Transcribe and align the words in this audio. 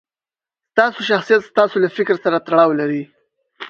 ستاسو 0.71 0.99
شخصیت 1.09 1.41
ستاسو 1.49 1.75
له 1.83 1.89
فکر 1.97 2.15
سره 2.25 2.43
تړاو 2.47 2.69
لري. 2.79 3.03